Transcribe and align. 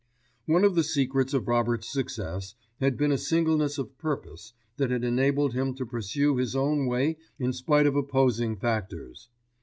One 0.47 0.63
of 0.63 0.73
the 0.73 0.83
secrets 0.83 1.31
of 1.31 1.47
Robert's 1.47 1.87
success 1.87 2.55
had 2.79 2.97
been 2.97 3.11
a 3.11 3.19
singleness 3.19 3.77
of 3.77 3.99
purpose 3.99 4.53
that 4.77 4.89
had 4.89 5.03
enabled 5.03 5.53
him 5.53 5.75
to 5.75 5.85
pursue 5.85 6.37
his 6.37 6.55
own 6.55 6.87
way 6.87 7.17
in 7.37 7.53
spite 7.53 7.85
of 7.85 7.95
opposing 7.95 8.55
factors. 8.55 9.29